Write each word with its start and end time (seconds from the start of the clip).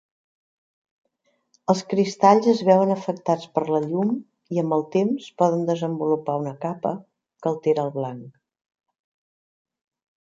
Els 1.73 1.81
cristalls 1.89 2.47
es 2.53 2.63
veuen 2.69 2.93
afectats 2.93 3.51
per 3.57 3.63
la 3.75 3.81
llum 3.83 4.15
i 4.55 4.61
amb 4.61 4.75
el 4.77 4.85
temps 4.95 5.27
poden 5.43 5.61
desenvolupar 5.67 6.39
una 6.45 6.55
capa 6.65 6.95
que 7.43 7.51
altera 7.51 7.85
el 7.89 7.93
blanc. 7.99 8.25